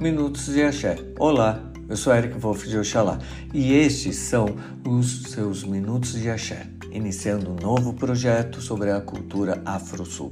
Minutos 0.00 0.46
de 0.46 0.62
Axé. 0.62 0.96
Olá, 1.18 1.60
eu 1.88 1.96
sou 1.96 2.14
Eric 2.14 2.38
Wolff 2.38 2.68
de 2.68 2.78
Oxalá 2.78 3.18
e 3.52 3.72
estes 3.72 4.14
são 4.14 4.46
os 4.86 5.22
seus 5.22 5.64
Minutos 5.64 6.12
de 6.12 6.30
Axé, 6.30 6.68
iniciando 6.92 7.50
um 7.50 7.56
novo 7.56 7.92
projeto 7.92 8.60
sobre 8.60 8.92
a 8.92 9.00
cultura 9.00 9.60
Afro-Sul. 9.64 10.30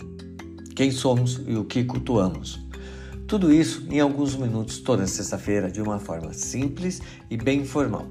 Quem 0.77 0.93
somos 0.93 1.43
e 1.49 1.57
o 1.57 1.65
que 1.65 1.83
cultuamos. 1.83 2.65
Tudo 3.27 3.53
isso 3.53 3.85
em 3.91 3.99
alguns 3.99 4.37
minutos 4.37 4.79
toda 4.79 5.05
sexta-feira 5.05 5.69
de 5.69 5.83
uma 5.83 5.99
forma 5.99 6.33
simples 6.33 7.03
e 7.29 7.37
bem 7.37 7.65
formal. 7.65 8.07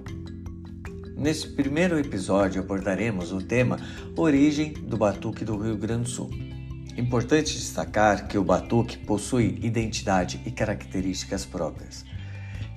Nesse 1.16 1.48
primeiro 1.48 1.98
episódio 1.98 2.62
abordaremos 2.62 3.32
o 3.32 3.42
tema 3.42 3.80
Origem 4.18 4.74
do 4.74 4.98
Batuque 4.98 5.46
do 5.46 5.56
Rio 5.56 5.78
Grande 5.78 6.04
do 6.04 6.10
Sul. 6.10 6.55
Importante 6.98 7.58
destacar 7.58 8.26
que 8.26 8.38
o 8.38 8.44
batuque 8.44 8.98
possui 8.98 9.60
identidade 9.62 10.40
e 10.46 10.52
características 10.52 11.46
próprias, 11.46 12.06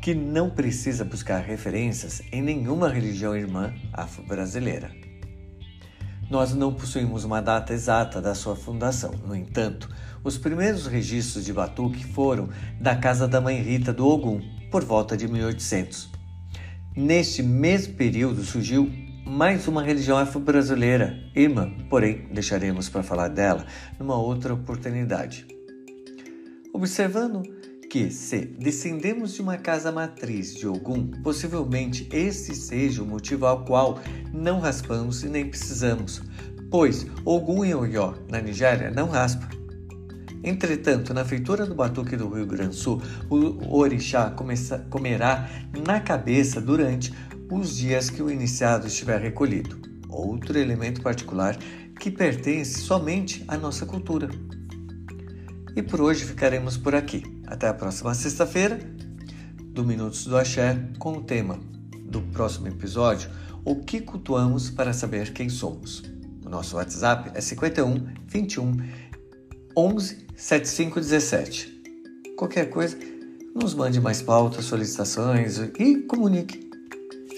que 0.03 0.13
não 0.13 0.51
precisa 0.51 1.05
buscar 1.05 1.39
referências 1.39 2.21
em 2.33 2.43
nenhuma 2.43 2.89
religião 2.89 3.37
irmã 3.37 3.73
afro-brasileira. 3.93 4.91
Nós 6.29 6.53
não 6.53 6.75
possuímos 6.75 7.23
uma 7.23 7.41
data 7.41 7.73
exata 7.73 8.21
da 8.21 8.35
sua 8.35 8.57
fundação, 8.57 9.13
no 9.25 9.37
entanto, 9.37 9.89
os 10.25 10.37
primeiros 10.37 10.89
registros 10.89 11.45
de 11.45 11.53
batuque 11.53 12.05
foram 12.05 12.49
da 12.81 12.97
casa 12.97 13.29
da 13.29 13.41
mãe 13.41 13.63
Rita 13.63 13.93
do 13.93 14.05
Ogum, 14.05 14.41
por 14.69 14.85
volta 14.85 15.17
de 15.17 15.29
1800. 15.29 16.11
Neste 16.97 17.41
mesmo 17.41 17.95
período 17.95 18.43
surgiu 18.43 18.91
mais 19.29 19.69
uma 19.69 19.83
religião 19.83 20.17
afro-brasileira, 20.17 21.23
irmã, 21.37 21.71
porém 21.91 22.27
deixaremos 22.33 22.89
para 22.89 23.03
falar 23.03 23.29
dela 23.29 23.67
numa 23.99 24.17
outra 24.17 24.55
oportunidade. 24.55 25.47
Observando 26.73 27.43
que, 27.91 28.11
se 28.11 28.39
descendemos 28.39 29.35
de 29.35 29.43
uma 29.43 29.59
casa 29.59 29.93
matriz 29.93 30.55
de 30.55 30.67
Ogum, 30.67 31.11
possivelmente 31.23 32.09
este 32.11 32.55
seja 32.55 33.03
o 33.03 33.07
motivo 33.07 33.45
ao 33.45 33.67
qual 33.67 34.01
não 34.33 34.61
raspamos 34.61 35.23
e 35.23 35.29
nem 35.29 35.47
precisamos, 35.47 36.23
pois 36.71 37.07
Ogum 37.23 37.67
em 37.67 37.75
Oyo, 37.75 38.15
na 38.31 38.41
Nigéria, 38.41 38.91
não 38.91 39.09
raspa. 39.09 39.47
Entretanto, 40.43 41.13
na 41.13 41.25
feitura 41.25 41.67
do 41.67 41.75
batuque 41.75 42.17
do 42.17 42.29
Rio 42.29 42.47
Grande 42.47 42.71
do 42.71 42.75
Sul, 42.75 43.03
o 43.29 43.77
orixá 43.77 44.31
começa, 44.31 44.79
comerá 44.89 45.49
na 45.87 46.01
cabeça 46.01 46.61
durante 46.61 47.13
os 47.51 47.77
dias 47.77 48.11
que 48.11 48.23
o 48.23 48.31
iniciado 48.31 48.87
estiver 48.87 49.21
recolhido. 49.21 49.79
Outro 50.09 50.59
elemento 50.59 51.01
particular 51.03 51.57
que 51.99 52.11
pertence 52.11 52.81
somente 52.81 53.45
à 53.49 53.57
nossa 53.57 53.85
cultura. 53.85 54.29
E 55.75 55.83
por 55.83 56.01
hoje 56.01 56.25
ficaremos 56.25 56.77
por 56.77 56.95
aqui. 56.95 57.23
Até 57.47 57.69
a 57.69 57.75
próxima 57.75 58.15
sexta-feira, 58.15 58.79
do 59.73 59.85
Minutos 59.85 60.25
do 60.25 60.37
Axé, 60.37 60.79
com 60.99 61.13
o 61.13 61.23
tema 61.23 61.59
do 62.03 62.21
próximo 62.21 62.69
episódio: 62.69 63.31
O 63.65 63.77
que 63.77 64.01
cultuamos 64.01 64.71
para 64.71 64.93
saber 64.93 65.33
quem 65.33 65.49
somos. 65.49 66.03
O 66.45 66.49
nosso 66.49 66.77
WhatsApp 66.77 67.31
é 67.35 67.41
51 67.41 68.07
21 68.27 68.77
11 69.77 70.27
75 70.37 71.01
17. 71.01 71.83
Qualquer 72.37 72.71
coisa, 72.71 72.97
nos 73.55 73.75
mande 73.75 74.01
mais 74.01 74.23
pautas, 74.23 74.65
solicitações 74.65 75.59
e 75.59 76.03
comunique. 76.03 76.68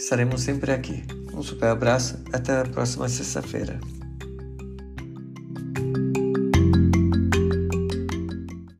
Estaremos 0.00 0.40
sempre 0.40 0.72
aqui. 0.72 1.04
Um 1.34 1.42
super 1.42 1.68
abraço, 1.68 2.18
até 2.32 2.58
a 2.58 2.64
próxima 2.64 3.06
sexta-feira. 3.06 3.78